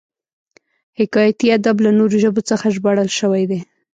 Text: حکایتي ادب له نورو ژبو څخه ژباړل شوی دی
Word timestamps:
حکایتي 0.99 1.47
ادب 1.57 1.75
له 1.85 1.91
نورو 1.99 2.15
ژبو 2.23 2.41
څخه 2.49 2.65
ژباړل 2.75 3.09
شوی 3.19 3.43
دی 3.49 3.59